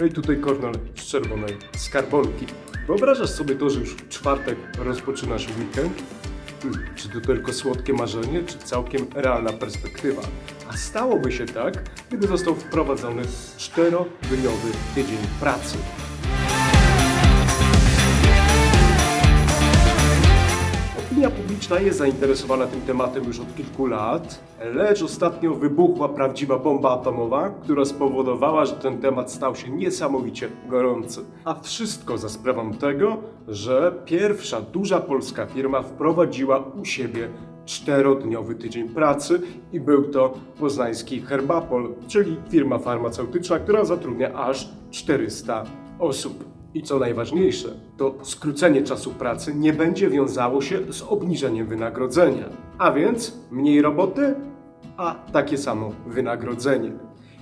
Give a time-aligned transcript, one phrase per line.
[0.00, 2.46] No i tutaj Kornel z czerwonej skarbonki.
[2.86, 6.02] Wyobrażasz sobie to, że już w czwartek rozpoczynasz weekend?
[6.62, 10.22] Hmm, Czy to tylko słodkie marzenie, czy całkiem realna perspektywa?
[10.68, 11.74] A stałoby się tak,
[12.08, 13.22] gdyby został wprowadzony
[13.58, 15.76] czterodniowy tydzień pracy.
[21.64, 24.40] Publiczna jest zainteresowana tym tematem już od kilku lat,
[24.74, 31.24] lecz ostatnio wybuchła prawdziwa bomba atomowa, która spowodowała, że ten temat stał się niesamowicie gorący.
[31.44, 33.16] A wszystko za sprawą tego,
[33.48, 37.28] że pierwsza duża polska firma wprowadziła u siebie
[37.64, 39.40] czterodniowy tydzień pracy
[39.72, 45.64] i był to poznański Herbapol, czyli firma farmaceutyczna, która zatrudnia aż 400
[45.98, 46.44] osób.
[46.74, 52.48] I co najważniejsze, to skrócenie czasu pracy nie będzie wiązało się z obniżeniem wynagrodzenia.
[52.78, 54.34] A więc mniej roboty,
[54.96, 56.92] a takie samo wynagrodzenie.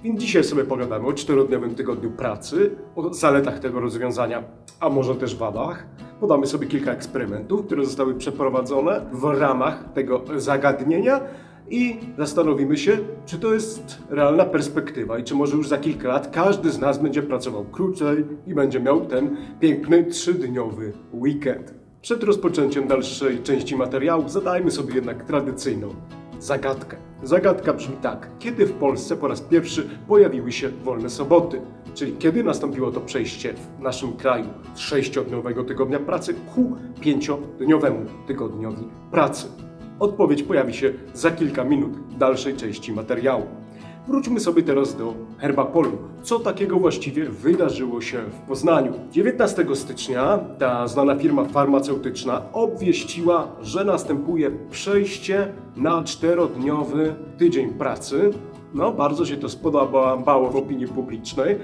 [0.05, 4.43] Więc dzisiaj sobie pogadamy o czterodniowym tygodniu pracy, o zaletach tego rozwiązania,
[4.81, 5.87] a może też wadach.
[6.21, 11.21] Podamy sobie kilka eksperymentów, które zostały przeprowadzone w ramach tego zagadnienia
[11.71, 16.31] i zastanowimy się, czy to jest realna perspektywa i czy może już za kilka lat
[16.31, 21.75] każdy z nas będzie pracował krócej i będzie miał ten piękny trzydniowy weekend.
[22.03, 25.89] Przed rozpoczęciem dalszej części materiału zadajmy sobie jednak tradycyjną
[26.39, 26.97] zagadkę.
[27.23, 28.29] Zagadka brzmi tak.
[28.39, 31.61] Kiedy w Polsce po raz pierwszy pojawiły się wolne soboty?
[31.95, 38.85] Czyli kiedy nastąpiło to przejście w naszym kraju z sześciodniowego tygodnia pracy ku pięciodniowemu tygodniowi
[39.11, 39.47] pracy?
[40.03, 43.43] Odpowiedź pojawi się za kilka minut dalszej części materiału.
[44.09, 45.91] Wróćmy sobie teraz do Herbapolu.
[46.23, 48.93] Co takiego właściwie wydarzyło się w Poznaniu?
[49.11, 58.31] 19 stycznia ta znana firma farmaceutyczna obwieściła, że następuje przejście na czterodniowy tydzień pracy.
[58.75, 61.59] No, bardzo się to spodobało w opinii publicznej,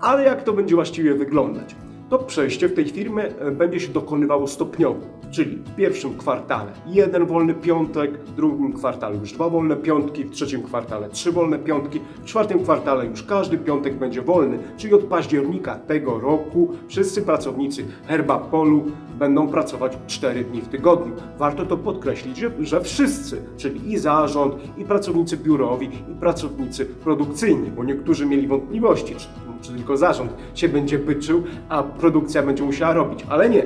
[0.00, 1.76] ale jak to będzie właściwie wyglądać?
[2.12, 7.26] To przejście w tej firmie e, będzie się dokonywało stopniowo, czyli w pierwszym kwartale jeden
[7.26, 12.00] wolny piątek, w drugim kwartale już dwa wolne piątki, w trzecim kwartale trzy wolne piątki,
[12.22, 17.84] w czwartym kwartale już każdy piątek będzie wolny, czyli od października tego roku wszyscy pracownicy
[18.06, 18.84] Herbapolu
[19.18, 21.12] będą pracować 4 dni w tygodniu.
[21.38, 27.70] Warto to podkreślić, że, że wszyscy, czyli i zarząd, i pracownicy biurowi, i pracownicy produkcyjni,
[27.70, 29.28] bo niektórzy mieli wątpliwości, czy
[29.62, 33.26] czy tylko zarząd się będzie pyczył, a produkcja będzie musiała robić.
[33.28, 33.64] Ale nie.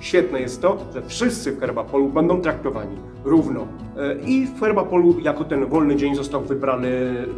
[0.00, 2.96] Świetne jest to, że wszyscy w Herbapolu będą traktowani
[3.28, 3.66] równo.
[3.96, 6.90] E, I w Herbapolu jako ten wolny dzień został wybrany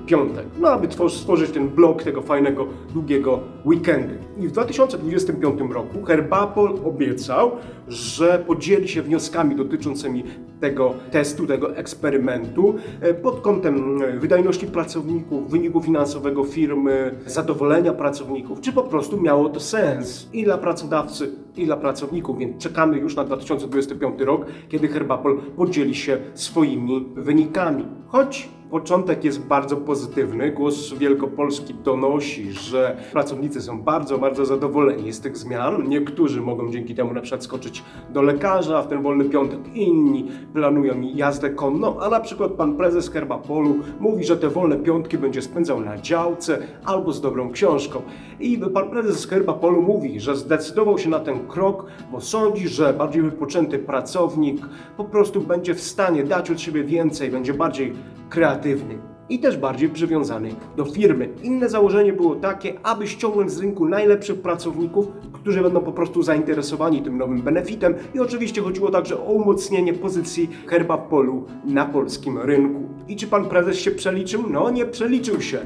[0.06, 4.14] piątek, no aby stworzyć ten blok tego fajnego, długiego weekendu.
[4.38, 7.50] I w 2025 roku Herbapol obiecał,
[7.88, 10.24] że podzieli się wnioskami dotyczącymi
[10.60, 18.60] tego testu, tego eksperymentu e, pod kątem e, wydajności pracowników, wyniku finansowego firmy, zadowolenia pracowników,
[18.60, 22.38] czy po prostu miało to sens i dla pracodawcy, i dla pracowników.
[22.38, 27.84] Więc czekamy już na 2025 rok, kiedy Herbapol podzieli się swoimi wynikami.
[28.08, 30.52] Choć Początek jest bardzo pozytywny.
[30.52, 35.88] Głos Wielkopolski donosi, że pracownicy są bardzo, bardzo zadowoleni z tych zmian.
[35.88, 41.00] Niektórzy mogą dzięki temu na przykład skoczyć do lekarza w ten wolny piątek, inni planują
[41.00, 45.80] jazdę konną, a na przykład pan prezes Herbapolu mówi, że te wolne piątki będzie spędzał
[45.80, 48.02] na działce albo z dobrą książką.
[48.40, 53.22] I pan prezes Herbapolu mówi, że zdecydował się na ten krok, bo sądzi, że bardziej
[53.22, 54.60] wypoczęty pracownik
[54.96, 57.92] po prostu będzie w stanie dać od siebie więcej, będzie bardziej
[58.30, 58.98] kreatywny
[59.30, 61.28] i też bardziej przywiązany do firmy.
[61.42, 67.02] Inne założenie było takie, aby ściągnąć z rynku najlepszych pracowników, którzy będą po prostu zainteresowani
[67.02, 72.80] tym nowym benefitem i oczywiście chodziło także o umocnienie pozycji Herbapolu na polskim rynku.
[73.08, 74.50] I czy pan prezes się przeliczył?
[74.50, 75.58] No nie przeliczył się,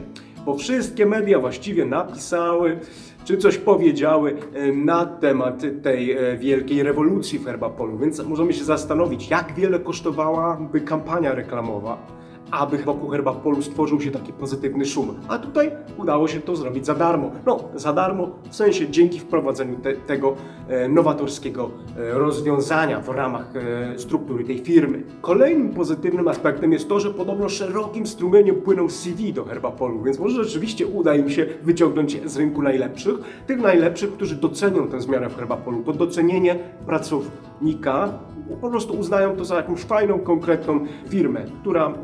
[0.47, 2.79] bo wszystkie media właściwie napisały,
[3.25, 7.99] czy coś powiedziały e, na temat tej e, wielkiej rewolucji w Herbapolu.
[7.99, 14.33] Więc możemy się zastanowić, jak wiele kosztowałaby kampania reklamowa aby wokół Herbapolu stworzył się taki
[14.33, 15.15] pozytywny szum.
[15.29, 17.31] A tutaj udało się to zrobić za darmo.
[17.47, 20.35] No, za darmo w sensie dzięki wprowadzeniu te, tego
[20.69, 25.03] e, nowatorskiego e, rozwiązania w ramach e, struktury tej firmy.
[25.21, 30.45] Kolejnym pozytywnym aspektem jest to, że podobno szerokim strumieniem płyną CV do Herbapolu, więc może
[30.45, 33.15] rzeczywiście uda im się wyciągnąć z rynku najlepszych,
[33.47, 35.83] tych najlepszych, którzy docenią tę zmianę w Herbapolu.
[35.83, 38.19] To docenienie pracownika
[38.61, 41.95] po prostu uznają to za jakąś fajną, konkretną firmę, która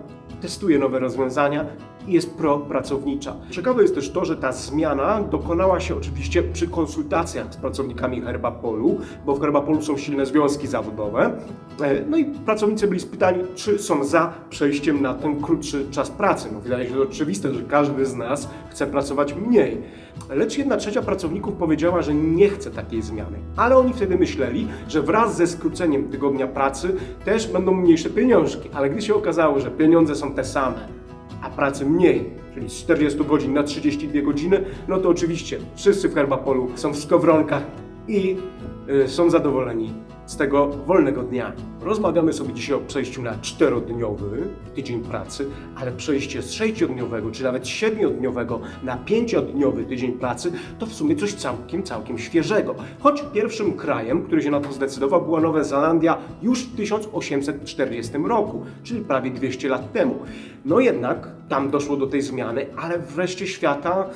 [0.40, 1.64] testuje nowe rozwiązania
[2.06, 3.36] jest propracownicza.
[3.50, 8.98] Ciekawe jest też to, że ta zmiana dokonała się oczywiście przy konsultacjach z pracownikami Herbapolu,
[9.26, 11.32] bo w Herbapolu są silne związki zawodowe.
[11.82, 16.48] E, no i pracownicy byli spytani, czy są za przejściem na ten krótszy czas pracy.
[16.52, 19.82] No wydaje się oczywiste, że każdy z nas chce pracować mniej.
[20.30, 23.38] Lecz jedna trzecia pracowników powiedziała, że nie chce takiej zmiany.
[23.56, 28.68] Ale oni wtedy myśleli, że wraz ze skróceniem tygodnia pracy też będą mniejsze pieniążki.
[28.74, 30.99] Ale gdy się okazało, że pieniądze są te same,
[31.42, 36.14] a pracy mniej, czyli z 40 godzin na 32 godziny, no to oczywiście wszyscy w
[36.14, 37.62] Herbapolu są w skowronkach
[38.08, 38.36] i
[39.04, 39.92] y, są zadowoleni
[40.30, 41.52] z tego wolnego dnia.
[41.80, 45.46] Rozmawiamy sobie dzisiaj o przejściu na czterodniowy tydzień pracy,
[45.76, 51.34] ale przejście z sześciodniowego czy nawet siedmiodniowego na pięciodniowy tydzień pracy to w sumie coś
[51.34, 52.74] całkiem, całkiem świeżego.
[53.00, 58.64] Choć pierwszym krajem, który się na to zdecydował, była Nowa Zelandia już w 1840 roku,
[58.82, 60.18] czyli prawie 200 lat temu.
[60.64, 64.08] No jednak tam doszło do tej zmiany, ale wreszcie świata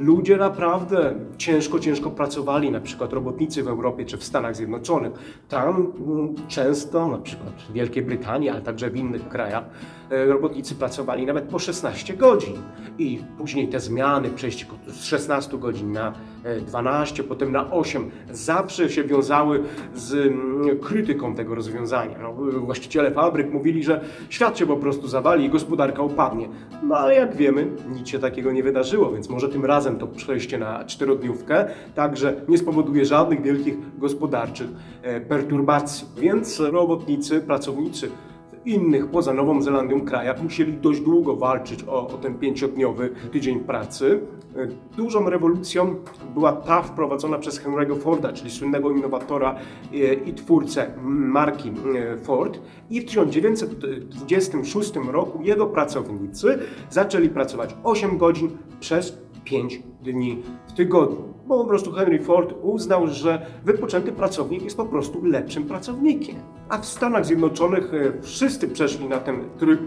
[0.00, 5.12] ludzie naprawdę ciężko, ciężko pracowali, na przykład robotnicy w Europie czy w Stanach Zjednoczonych.
[5.48, 9.64] Tam mm, często, na przykład w Wielkiej Brytanii, ale także w innych krajach,
[10.10, 12.54] e, robotnicy pracowali nawet po 16 godzin.
[12.98, 16.12] I później te zmiany, przejście z 16 godzin na
[16.66, 19.62] 12, e, potem na 8, zawsze się wiązały
[19.94, 22.18] z mm, krytyką tego rozwiązania.
[22.22, 26.48] No, właściciele fabryk mówili, że świat się po prostu zawali i gospodarka upadnie.
[26.82, 30.58] No ale jak wiemy, nic się takiego nie wydarzyło, więc może tym razem to przejście
[30.58, 31.64] na czterodniówkę
[31.94, 34.68] także nie spowoduje żadnych wielkich gospodarczych
[35.02, 36.06] e, perturbacji.
[36.16, 38.10] Więc robotnicy, pracownicy
[38.64, 44.20] innych poza Nową Zelandią krajach musieli dość długo walczyć o, o ten pięciodniowy tydzień pracy.
[44.56, 45.96] E, dużą rewolucją
[46.34, 49.54] była ta wprowadzona przez Henry'ego Forda, czyli słynnego innowatora
[49.92, 51.72] e, i twórcę marki
[52.22, 52.60] Ford.
[52.90, 56.58] I w 1926 roku jego pracownicy
[56.90, 61.39] zaczęli pracować 8 godzin przez 5 dni w tygodniu.
[61.50, 66.36] Bo po prostu Henry Ford uznał, że wypoczęty pracownik jest po prostu lepszym pracownikiem.
[66.68, 69.80] A w Stanach Zjednoczonych e, wszyscy przeszli na ten tryb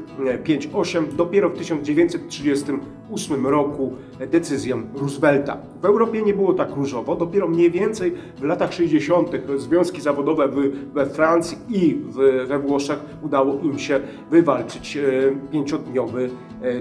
[0.45, 3.94] 5-8 e, dopiero w 1938 roku
[4.31, 5.57] decyzją Roosevelta.
[5.81, 9.30] W Europie nie było tak różowo, dopiero mniej więcej w latach 60.
[9.57, 10.48] związki zawodowe
[10.94, 11.95] we Francji i
[12.48, 14.00] we Włoszech udało im się
[14.31, 15.01] wywalczyć e,
[15.51, 16.30] pięciodniowy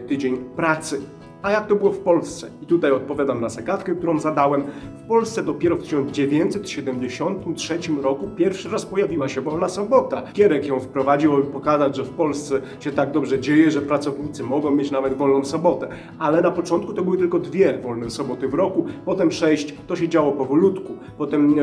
[0.09, 1.01] tydzień pracy.
[1.43, 2.51] A jak to było w Polsce?
[2.63, 4.63] I tutaj odpowiadam na zagadkę, którą zadałem.
[5.05, 10.23] W Polsce dopiero w 1973 roku pierwszy raz pojawiła się wolna sobota.
[10.33, 14.71] Kierek ją wprowadził, aby pokazać, że w Polsce się tak dobrze dzieje, że pracownicy mogą
[14.71, 15.89] mieć nawet wolną sobotę.
[16.19, 20.09] Ale na początku to były tylko dwie wolne soboty w roku, potem sześć, to się
[20.09, 20.93] działo powolutku.
[21.19, 21.55] Potem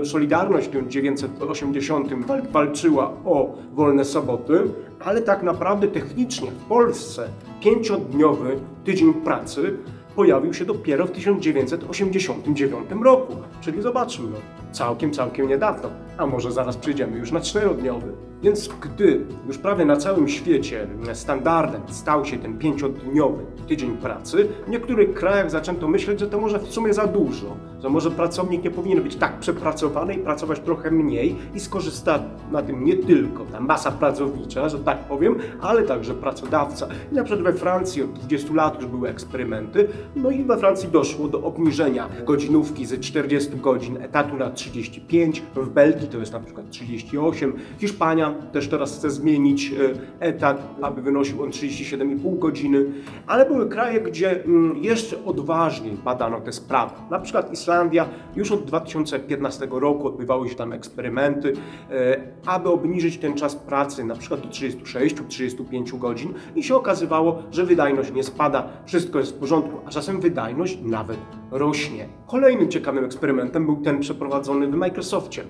[0.00, 2.08] e, Solidarność w 1980
[2.52, 4.62] walczyła o wolne soboty,
[5.04, 7.28] ale tak naprawdę technicznie w Polsce
[7.60, 9.76] pięciodniowy tydzień pracy
[10.16, 13.36] pojawił się dopiero w 1989 roku.
[13.60, 14.28] Czyli zobaczmy,
[14.72, 15.90] całkiem, całkiem niedawno.
[16.18, 18.12] A może zaraz przyjdziemy już na czterodniowy.
[18.42, 24.70] Więc gdy już prawie na całym świecie standardem stał się ten pięciodniowy tydzień pracy, w
[24.70, 28.70] niektórych krajach zaczęto myśleć, że to może w sumie za dużo, że może pracownik nie
[28.70, 33.60] powinien być tak przepracowany i pracować trochę mniej i skorzysta na tym nie tylko ta
[33.60, 36.88] masa pracownicza, że tak powiem, ale także pracodawca.
[37.12, 40.88] I na przykład we Francji od 20 lat już były eksperymenty, no i we Francji
[40.88, 46.40] doszło do obniżenia godzinówki ze 40 godzin etatu na 35, w Belgii to jest na
[46.40, 49.74] przykład 38, Hiszpania też teraz chce zmienić e,
[50.20, 52.84] etat, aby wynosił on 37,5 godziny,
[53.26, 56.94] ale były kraje, gdzie mm, jeszcze odważniej badano te sprawy.
[57.10, 61.52] Na przykład Islandia już od 2015 roku odbywały się tam eksperymenty,
[61.90, 67.66] e, aby obniżyć ten czas pracy na przykład do 36-35 godzin i się okazywało, że
[67.66, 71.18] wydajność nie spada, wszystko jest w porządku, a czasem wydajność nawet
[71.50, 72.08] rośnie.
[72.26, 75.46] Kolejnym ciekawym eksperymentem był ten przeprowadzony w Microsoftie, e,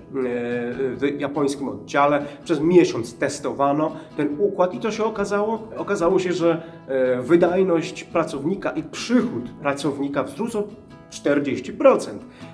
[0.95, 2.25] w japońskim oddziale.
[2.43, 5.67] Przez miesiąc testowano ten układ i to się okazało?
[5.77, 10.63] Okazało się, że e, wydajność pracownika i przychód pracownika wzrósł
[11.11, 12.09] 40%.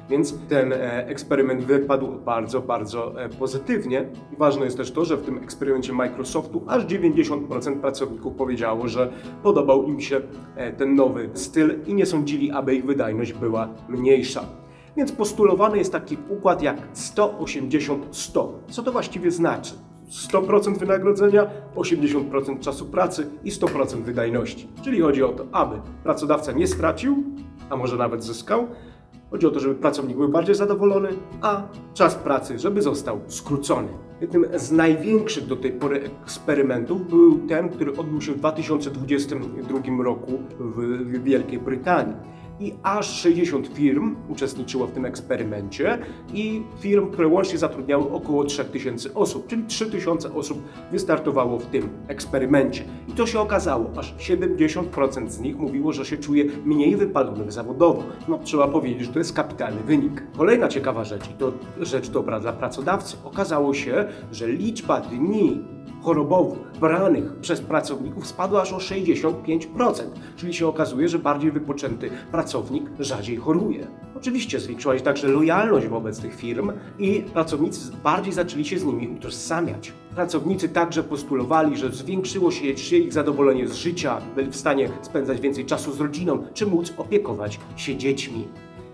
[0.09, 4.05] Więc ten e, eksperyment wypadł bardzo, bardzo pozytywnie.
[4.37, 9.11] Ważne jest też to, że w tym eksperymencie Microsoftu aż 90% pracowników powiedziało, że
[9.43, 10.21] podobał im się
[10.77, 14.64] ten nowy styl i nie sądzili, aby ich wydajność była mniejsza.
[14.97, 18.47] Więc postulowany jest taki układ jak 180-100.
[18.69, 19.73] Co to właściwie znaczy?
[20.31, 24.67] 100% wynagrodzenia, 80% czasu pracy i 100% wydajności.
[24.83, 27.23] Czyli chodzi o to, aby pracodawca nie stracił,
[27.69, 28.67] a może nawet zyskał,
[29.31, 31.09] Chodzi o to, żeby pracownik był bardziej zadowolony,
[31.41, 33.87] a czas pracy, żeby został skrócony.
[34.21, 40.31] Jednym z największych do tej pory eksperymentów był ten, który odbył się w 2022 roku
[40.59, 42.15] w Wielkiej Brytanii
[42.59, 45.99] i aż 60 firm uczestniczyło w tym eksperymencie
[46.33, 52.83] i firm, łącznie zatrudniały około 3000 osób, czyli 3000 osób wystartowało w tym eksperymencie.
[53.07, 58.03] I to się okazało, aż 70% z nich mówiło, że się czuje mniej wypalonych zawodowo.
[58.27, 60.23] No trzeba powiedzieć, że to jest kapitalny wynik.
[60.37, 65.74] Kolejna ciekawa rzecz, i to rzecz dobra dla pracodawcy, okazało się, że liczba dni
[66.05, 70.03] chorobowych branych przez pracowników spadła aż o 65%,
[70.35, 73.87] czyli się okazuje, że bardziej wypoczęty pracownik rzadziej choruje.
[74.17, 79.07] Oczywiście zwiększyła się także lojalność wobec tych firm i pracownicy bardziej zaczęli się z nimi
[79.07, 79.93] utożsamiać.
[80.15, 85.65] Pracownicy także postulowali, że zwiększyło się ich zadowolenie z życia, byli w stanie spędzać więcej
[85.65, 88.47] czasu z rodziną, czy móc opiekować się dziećmi.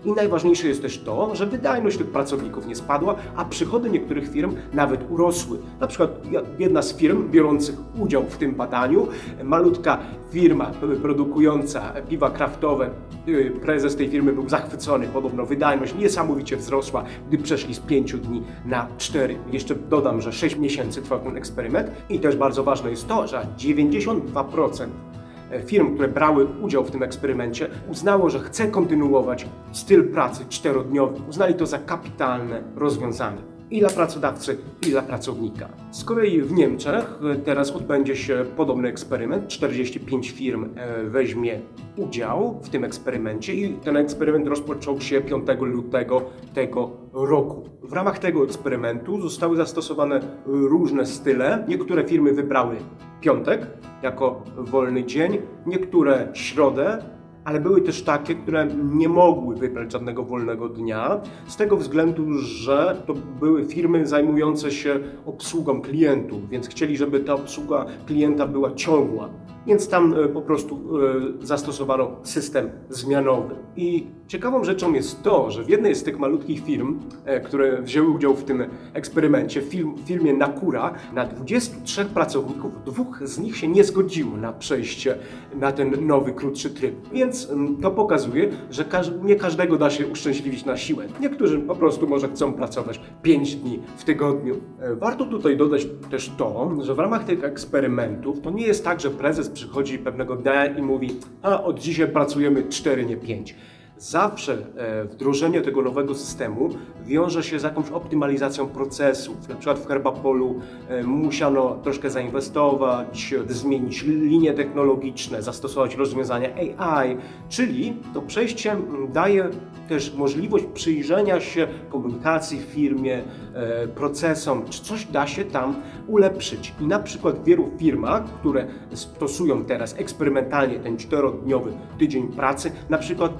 [0.04, 4.56] I najważniejsze jest też to, że wydajność tych pracowników nie spadła, a przychody niektórych firm
[4.72, 5.58] nawet urosły.
[5.80, 6.10] Na przykład
[6.58, 9.08] jedna z firm biorących udział w tym badaniu,
[9.44, 9.98] malutka
[10.30, 10.70] firma
[11.02, 12.90] produkująca piwa kraftowe,
[13.28, 18.42] y, prezes tej firmy był zachwycony, podobno wydajność niesamowicie wzrosła, gdy przeszli z 5 dni
[18.64, 19.38] na 4.
[19.52, 23.46] Jeszcze dodam, że 6 miesięcy trwał ten eksperyment i też bardzo ważne jest to, że
[23.58, 25.21] 92% E,
[25.66, 31.22] firm, które brały udział w tym eksperymencie, uznało, że chce kontynuować styl pracy czterodniowy.
[31.28, 35.68] Uznali to za kapitalne rozwiązanie i dla pracodawcy, i dla pracownika.
[35.90, 39.48] Z kolei w Niemczech e, teraz odbędzie się podobny eksperyment.
[39.48, 41.60] 45 firm e, weźmie
[41.96, 46.22] udział w tym eksperymencie i ten eksperyment rozpoczął się 5 lutego
[46.54, 47.64] tego roku.
[47.82, 51.64] W ramach tego eksperymentu zostały zastosowane różne style.
[51.68, 52.76] Niektóre firmy wybrały
[53.20, 53.66] piątek
[54.02, 56.98] jako wolny dzień, niektóre środę,
[57.44, 63.02] ale były też takie, które nie mogły wybrać żadnego wolnego dnia, z tego względu, że
[63.06, 69.28] to były firmy zajmujące się obsługą klientów, więc chcieli, żeby ta obsługa klienta była ciągła.
[69.66, 70.98] Więc tam e, po prostu
[71.42, 73.54] e, zastosowano system zmianowy.
[73.76, 78.10] I ciekawą rzeczą jest to, że w jednej z tych malutkich firm, e, które wzięły
[78.10, 78.64] udział w tym
[78.94, 79.70] eksperymencie, w
[80.04, 85.18] firmie Nakura, na 23 pracowników, dwóch z nich się nie zgodziło na przejście
[85.54, 86.94] na ten nowy, krótszy tryb.
[87.12, 88.84] Więc mm, to pokazuje, że
[89.22, 91.04] nie każdego da się uszczęśliwić na siłę.
[91.20, 94.54] Niektórzy po prostu może chcą pracować 5 dni w tygodniu.
[94.96, 99.10] Warto tutaj dodać też to, że w ramach tych eksperymentów to nie jest tak, że
[99.10, 101.10] prezes przychodzi pewnego dnia i mówi,
[101.42, 103.54] a od dzisiaj pracujemy 4, nie 5.
[104.02, 106.68] Zawsze e, wdrożenie tego nowego systemu
[107.04, 109.48] wiąże się z jakąś optymalizacją procesów.
[109.48, 117.16] Na przykład w Herbapolu e, musiano troszkę zainwestować, zmienić linie technologiczne, zastosować rozwiązania AI,
[117.48, 118.76] czyli to przejście
[119.12, 119.50] daje
[119.88, 123.22] też możliwość przyjrzenia się komunikacji w firmie,
[123.54, 126.74] e, procesom, czy coś da się tam ulepszyć.
[126.80, 132.98] I na przykład w wielu firmach, które stosują teraz eksperymentalnie ten czterodniowy tydzień pracy, na
[132.98, 133.32] przykład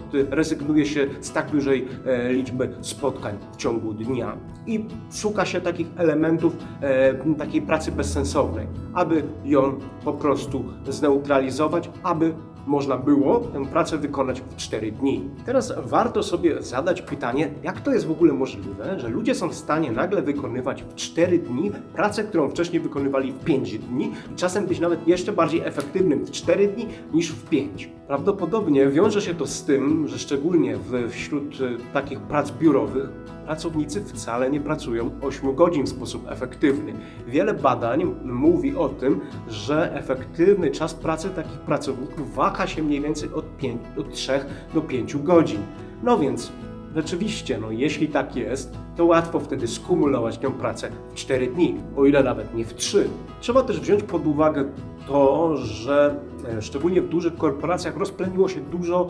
[0.53, 5.87] rezygnuje się z tak dużej e, liczby spotkań w ciągu dnia i szuka się takich
[5.97, 12.35] elementów e, takiej pracy bezsensownej, aby ją po prostu zneutralizować, aby
[12.67, 15.31] można było tę pracę wykonać w 4 dni.
[15.47, 19.55] Teraz warto sobie zadać pytanie, jak to jest w ogóle możliwe, że ludzie są w
[19.55, 24.81] stanie nagle wykonywać w 4 dni pracę, którą wcześniej wykonywali w 5 dni czasem być
[24.81, 27.89] nawet jeszcze bardziej efektywnym w 4 dni niż w 5.
[28.13, 30.77] Prawdopodobnie wiąże się to z tym, że szczególnie
[31.11, 33.09] wśród e, takich prac biurowych
[33.47, 36.93] pracownicy wcale nie pracują 8 godzin w sposób efektywny.
[37.27, 43.33] Wiele badań mówi o tym, że efektywny czas pracy takich pracowników waha się mniej więcej
[43.35, 44.33] od, 5, od 3
[44.75, 45.61] do 5 godzin.
[46.03, 46.53] No więc
[46.95, 52.07] rzeczywiście, no jeśli tak jest, to łatwo wtedy skumulować tę pracę w 4 dni, o
[52.07, 53.09] ile nawet nie w 3.
[53.41, 54.65] Trzeba też wziąć pod uwagę
[55.09, 56.17] to, że
[56.59, 59.09] e, szczególnie w dużych korporacjach rozpleniło się dużo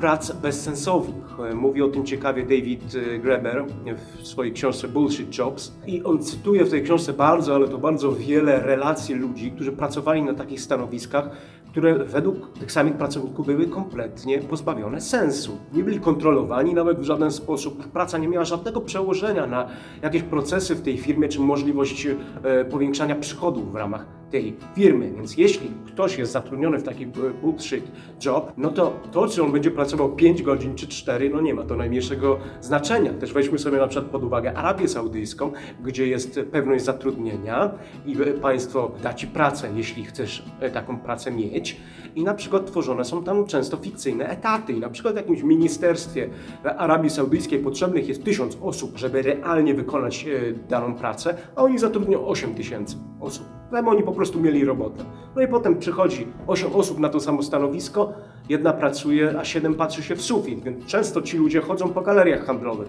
[0.00, 1.54] prac bezsensownych.
[1.54, 3.64] Mówi o tym ciekawie David e, Graeber
[4.22, 8.12] w swojej książce Bullshit Jobs i on cytuje w tej książce bardzo, ale to bardzo
[8.12, 11.30] wiele relacji ludzi, którzy pracowali na takich stanowiskach,
[11.70, 15.58] które według tych samych pracowników były kompletnie pozbawione sensu.
[15.72, 17.88] Nie byli kontrolowani nawet w żaden sposób.
[17.88, 19.68] Praca nie miała żadnego przełożenia na
[20.02, 25.12] jakieś procesy w tej firmie czy możliwość e, powiększania przychodów w ramach tej firmy.
[25.16, 27.06] Więc jeśli ktoś jest zatrudniony w taki
[27.42, 27.84] bullshit
[28.24, 31.62] job, no to to, czy on będzie pracował 5 godzin czy 4, no nie ma
[31.62, 33.12] to najmniejszego znaczenia.
[33.12, 35.52] Też weźmy sobie na przykład pod uwagę Arabię Saudyjską,
[35.84, 37.70] gdzie jest pewność zatrudnienia
[38.06, 41.76] i państwo da ci pracę, jeśli chcesz e, taką pracę mieć.
[42.14, 44.72] I na przykład tworzone są tam często fikcyjne etaty.
[44.72, 46.30] I na przykład w jakimś ministerstwie
[46.76, 52.26] Arabii Saudyjskiej potrzebnych jest tysiąc osób, żeby realnie wykonać e, daną pracę, a oni zatrudnią
[52.26, 53.59] 8 tysięcy osób.
[53.70, 55.04] Tam oni po prostu mieli robotę.
[55.36, 58.12] No i potem przychodzi 8 osób na to samo stanowisko,
[58.48, 62.46] jedna pracuje, a 7 patrzy się w sufit, więc często ci ludzie chodzą po galeriach
[62.46, 62.88] handlowych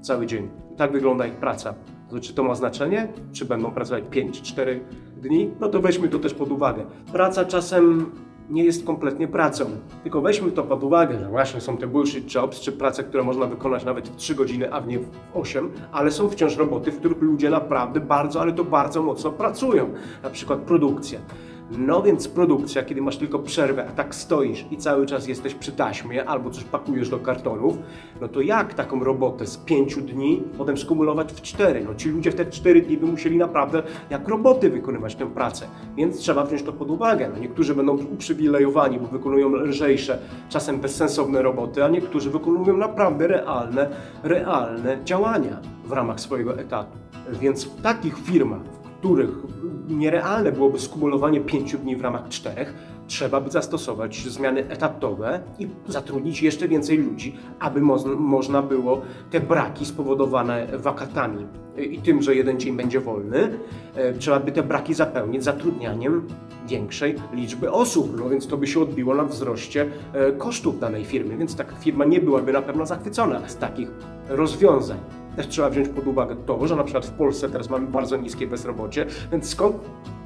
[0.00, 0.48] cały dzień.
[0.76, 1.74] Tak wygląda ich praca.
[2.20, 3.08] Czy to ma znaczenie?
[3.32, 4.80] Czy będą pracować 5-4
[5.16, 5.50] dni?
[5.60, 6.84] No to weźmy to też pod uwagę.
[7.12, 8.12] Praca czasem
[8.50, 9.64] nie jest kompletnie pracą.
[10.02, 13.46] Tylko weźmy to pod uwagę, że właśnie są te bullshit jobs, czy prace, które można
[13.46, 17.22] wykonać nawet w 3 godziny, a nie w 8, ale są wciąż roboty, w których
[17.22, 19.90] ludzie naprawdę bardzo, ale to bardzo mocno pracują.
[20.22, 21.18] Na przykład produkcja.
[21.70, 25.72] No więc produkcja, kiedy masz tylko przerwę, a tak stoisz i cały czas jesteś przy
[25.72, 27.78] taśmie albo coś pakujesz do kartonów,
[28.20, 31.84] no to jak taką robotę z pięciu dni potem skumulować w cztery?
[31.84, 35.66] No ci ludzie w te cztery dni by musieli naprawdę jak roboty wykonywać tę pracę.
[35.96, 37.30] Więc trzeba wziąć to pod uwagę.
[37.34, 40.18] No niektórzy będą uprzywilejowani, bo wykonują lżejsze,
[40.48, 43.88] czasem bezsensowne roboty, a niektórzy wykonują naprawdę realne,
[44.22, 46.98] realne działania w ramach swojego etatu.
[47.40, 48.62] Więc w takich firmach,
[48.98, 49.30] których
[49.88, 52.74] nierealne byłoby skumulowanie pięciu dni w ramach czterech,
[53.06, 59.40] trzeba by zastosować zmiany etatowe i zatrudnić jeszcze więcej ludzi, aby mo można było te
[59.40, 63.58] braki spowodowane wakatami i tym, że jeden dzień będzie wolny,
[63.94, 66.26] e, trzeba by te braki zapełnić zatrudnianiem
[66.68, 71.36] większej liczby osób, no więc to by się odbiło na wzroście e, kosztów danej firmy,
[71.36, 73.88] więc taka firma nie byłaby na pewno zachwycona z takich
[74.28, 74.98] rozwiązań.
[75.36, 78.46] Też trzeba wziąć pod uwagę to, że na przykład w Polsce teraz mamy bardzo niskie
[78.46, 79.76] bezrobocie, więc skąd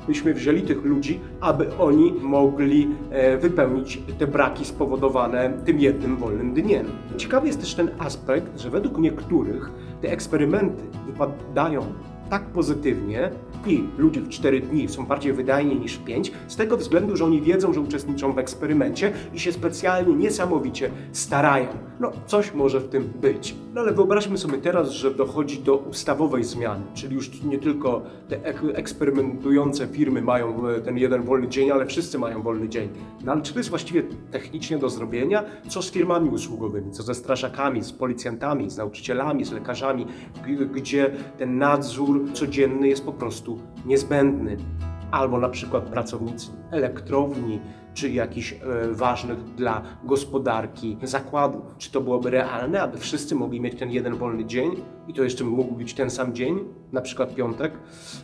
[0.07, 6.55] byśmy wzięli tych ludzi, aby oni mogli e, wypełnić te braki spowodowane tym jednym wolnym
[6.55, 6.87] dniem.
[7.17, 11.83] Ciekawy jest też ten aspekt, że według niektórych te eksperymenty wypadają
[12.31, 13.31] tak pozytywnie
[13.67, 17.25] i ludzie w 4 dni są bardziej wydajni niż w 5, z tego względu, że
[17.25, 21.67] oni wiedzą, że uczestniczą w eksperymencie i się specjalnie, niesamowicie starają.
[22.00, 23.55] No, coś może w tym być.
[23.75, 28.45] No ale wyobraźmy sobie teraz, że dochodzi do ustawowej zmiany, czyli już nie tylko te
[28.75, 32.88] eksperymentujące firmy mają e, ten jeden wolny dzień, ale wszyscy mają wolny dzień.
[33.25, 35.45] No ale czy to jest właściwie technicznie do zrobienia?
[35.69, 40.07] Co z firmami usługowymi, co ze strażakami, z policjantami, z nauczycielami, z lekarzami,
[40.75, 43.50] gdzie ten nadzór codzienny jest po prostu
[43.87, 44.57] niezbędny.
[45.11, 47.61] Albo na przykład pracownicy elektrowni,
[47.95, 48.59] czy jakichś e,
[48.92, 51.62] ważnych dla gospodarki zakładów.
[51.78, 54.71] Czy to byłoby realne, aby wszyscy mogli mieć ten jeden wolny dzień
[55.09, 56.59] i to jeszcze mógł być ten sam dzień,
[56.92, 57.73] na przykład piątek?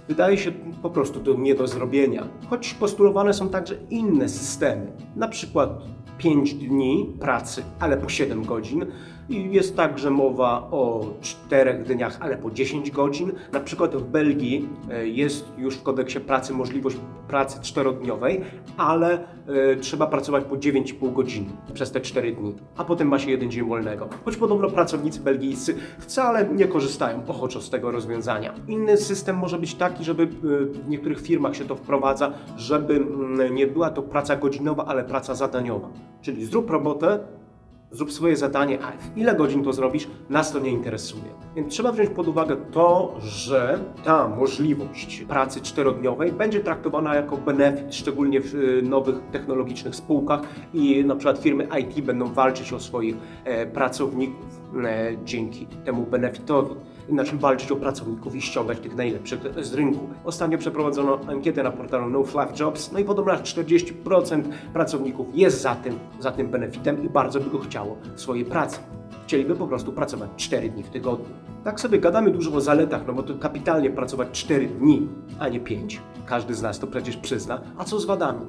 [0.09, 2.29] Wydaje się po prostu to nie do zrobienia.
[2.51, 5.71] Choć postulowane są także inne systemy, na przykład
[6.19, 8.87] 5 dni pracy, ale po 7 godzin.
[9.29, 13.33] I jest także mowa o 4 dniach, ale po 10 godzin.
[13.53, 16.97] Na przykład w Belgii e, jest już w kodeksie pracy możliwość
[17.29, 18.41] pracy czterodniowej,
[18.77, 23.31] ale e, trzeba pracować po 9,5 godzin przez te 4 dni, a potem ma się
[23.31, 24.09] jeden dzień wolnego.
[24.25, 28.55] Choć podobno pracownicy belgijscy wcale nie korzystają ochoczo z tego rozwiązania.
[28.69, 30.27] Inny system może być taki, żeby e,
[30.67, 35.35] w niektórych firmach się to wprowadza, żeby mm, nie była to praca godzinowa, ale praca
[35.35, 35.89] zadaniowa.
[36.23, 37.19] Czyli zrób robotę,
[37.91, 41.23] zrób swoje zadanie, a ile godzin to zrobisz, nas to nie interesuje.
[41.57, 47.95] Więc trzeba wziąć pod uwagę to, że ta możliwość pracy czterodniowej będzie traktowana jako benefit,
[47.95, 50.41] szczególnie w y, nowych technologicznych spółkach
[50.75, 54.56] i na przykład firmy IT będą walczyć o swoich e, pracowników
[55.25, 56.75] dzięki temu benefitowi
[57.09, 60.09] na czym walczyć o pracowników i ściągać tych najlepszych z rynku.
[60.25, 65.75] Ostatnio przeprowadzono ankietę na portalu No Fluff Jobs, no i podobno 40% pracowników jest za
[65.75, 68.79] tym, za tym benefitem i bardzo by go chciało w swojej pracy.
[69.25, 71.27] Chcieliby po prostu pracować 4 dni w tygodniu.
[71.65, 75.61] Tak sobie gadamy dużo o zaletach, no bo to kapitalnie pracować 4 dni, a nie
[75.61, 76.01] 5.
[76.27, 77.61] Każdy z nas to przecież przyzna.
[77.79, 78.47] A co z wadami?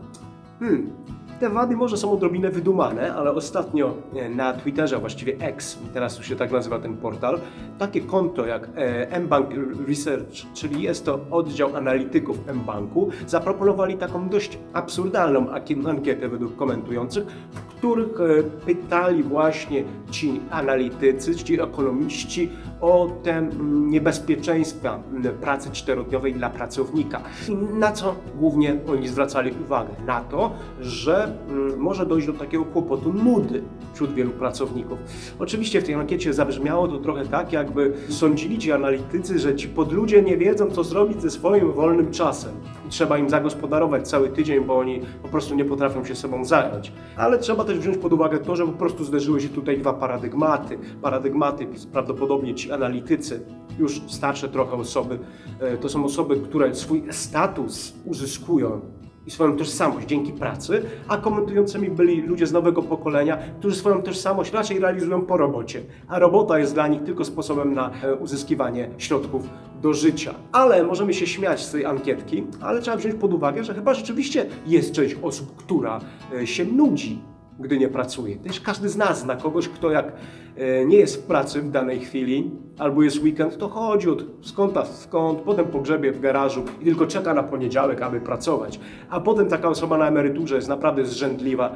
[0.59, 0.91] Hmm,
[1.39, 3.93] te wady może są odrobinę wydumane, ale ostatnio
[4.35, 7.39] na Twitterze, właściwie X, teraz już się tak nazywa ten portal,
[7.79, 9.49] takie konto jak e, mBank
[9.87, 15.49] Research, czyli jest to oddział analityków mBanku, zaproponowali taką dość absurdalną
[15.87, 22.49] ankietę według komentujących, w których e, pytali właśnie ci analitycy, ci ekonomiści
[22.81, 24.99] o te niebezpieczeństwa
[25.41, 27.21] pracy czterodniowej dla pracownika.
[27.49, 29.89] I na co głównie oni zwracali uwagę?
[30.05, 33.63] Na to, że mm, może dojść do takiego kłopotu nudy
[33.93, 34.99] wśród wielu pracowników.
[35.39, 40.21] Oczywiście w tej ankiecie zabrzmiało to trochę tak, jakby sądzili ci analitycy, że ci podludzie
[40.21, 42.51] nie wiedzą, co zrobić ze swoim wolnym czasem.
[42.89, 46.91] Trzeba im zagospodarować cały tydzień, bo oni po prostu nie potrafią się sobą zająć.
[47.17, 50.77] Ale trzeba też wziąć pod uwagę to, że po prostu zderzyły się tutaj dwa paradygmaty.
[51.01, 53.41] Paradygmaty prawdopodobnie ci analitycy,
[53.79, 55.19] już starsze trochę osoby,
[55.59, 58.81] e, to są osoby, które swój status uzyskują
[59.27, 64.53] i swoją tożsamość dzięki pracy, a komentującymi byli ludzie z nowego pokolenia, którzy swoją tożsamość
[64.53, 69.49] raczej realizują po robocie, a robota jest dla nich tylko sposobem na e, uzyskiwanie środków
[69.81, 70.33] do życia.
[70.51, 74.45] Ale możemy się śmiać z tej ankietki, ale trzeba wziąć pod uwagę, że chyba rzeczywiście
[74.67, 75.99] jest część osób, która
[76.33, 77.19] e, się nudzi
[77.59, 78.35] gdy nie pracuje.
[78.35, 80.11] Też każdy z nas zna kogoś, kto jak
[80.55, 84.77] e, nie jest w pracy w danej chwili, albo jest weekend, to chodzi od skąd
[84.77, 88.79] a skąd, potem pogrzebie w garażu i tylko czeka na poniedziałek, aby pracować.
[89.09, 91.75] A potem taka osoba na emeryturze jest naprawdę zrzędliwa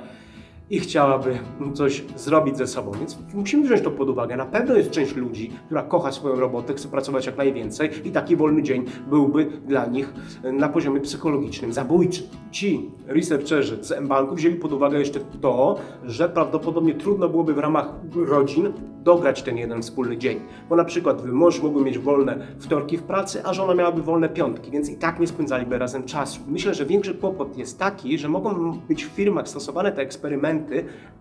[0.72, 1.40] i chciałaby
[1.74, 2.92] coś zrobić ze sobą.
[2.92, 4.38] Więc musimy wziąć to pod uwagę.
[4.38, 8.36] Na pewno jest część ludzi, która kocha swoją robotę, chce pracować jak najwięcej i taki
[8.36, 12.28] wolny dzień byłby dla nich na poziomie psychologicznym zabójczym.
[12.52, 17.90] Ci researcherzy z M-Banku wzięli pod uwagę jeszcze to, że prawdopodobnie trudno byłoby w ramach
[18.16, 20.40] rodzin dograć ten jeden wspólny dzień.
[20.70, 24.72] Bo na przykład mąż mógłby mieć wolne wtorki w pracy, a żona miałaby wolne piątki,
[24.72, 26.42] więc i tak nie spędzaliby razem czasu.
[26.48, 30.61] Myślę, że większy kłopot jest taki, że mogą być w firmach stosowane te eksperymenty,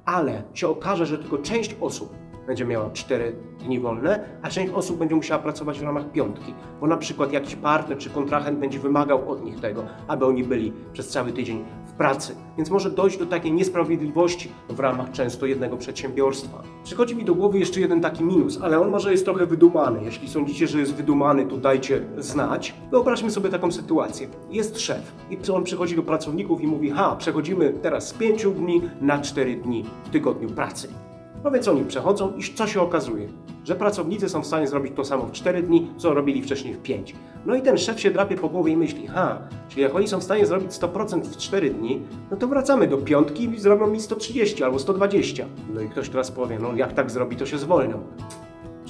[0.05, 2.14] ale się okaże, że tylko część osób
[2.51, 3.33] będzie miała 4
[3.65, 7.57] dni wolne, a część osób będzie musiała pracować w ramach piątki, bo na przykład jakiś
[7.57, 11.93] partner czy kontrahent będzie wymagał od nich tego, aby oni byli przez cały tydzień w
[11.93, 12.37] pracy.
[12.57, 16.63] Więc może dojść do takiej niesprawiedliwości w ramach często jednego przedsiębiorstwa.
[16.85, 20.05] Przychodzi mi do głowy jeszcze jeden taki minus, ale on może jest trochę wydumany.
[20.05, 22.75] Jeśli sądzicie, że jest wydumany, to dajcie znać.
[22.91, 24.29] Wyobraźmy sobie taką sytuację.
[24.51, 28.83] Jest szef i on przychodzi do pracowników i mówi: Ha, przechodzimy teraz z 5 dni
[29.01, 31.10] na 4 dni w tygodniu pracy.
[31.44, 33.29] No więc oni przechodzą i co się okazuje?
[33.64, 36.83] Że pracownicy są w stanie zrobić to samo w 4 dni, co robili wcześniej w
[36.83, 37.14] 5.
[37.46, 40.18] No i ten szef się drapie po głowie i myśli, ha, czyli jak oni są
[40.18, 44.00] w stanie zrobić 100% w 4 dni, no to wracamy do piątki i zrobią mi
[44.00, 45.46] 130 albo 120.
[45.74, 48.03] No i ktoś teraz powie, no jak tak zrobi, to się zwolnią.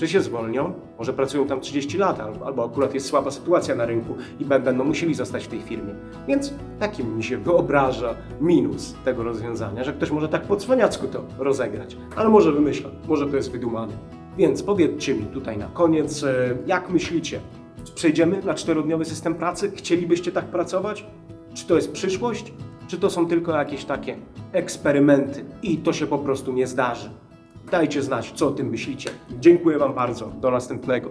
[0.01, 0.73] Czy się zwolnią?
[0.99, 5.15] Może pracują tam 30 lat, albo akurat jest słaba sytuacja na rynku i będą musieli
[5.15, 5.95] zostać w tej firmie.
[6.29, 11.25] Więc taki mi się wyobraża minus tego rozwiązania, że ktoś może tak po cwaniacku to
[11.39, 11.97] rozegrać.
[12.17, 13.93] Ale może wymyślam, może to jest wydumane.
[14.37, 17.41] Więc powiedzcie mi tutaj na koniec, e, jak myślicie?
[17.95, 19.73] Przejdziemy na czterodniowy system pracy?
[19.75, 21.07] Chcielibyście tak pracować?
[21.55, 22.53] Czy to jest przyszłość?
[22.89, 24.17] Czy to są tylko jakieś takie
[24.53, 27.11] eksperymenty i to się po prostu nie zdarzy?
[27.71, 29.11] Dajcie znać, co o tym myślicie.
[29.41, 30.27] Dziękuję Wam bardzo.
[30.27, 31.11] Do następnego.